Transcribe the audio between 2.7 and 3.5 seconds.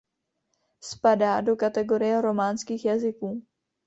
jazyků.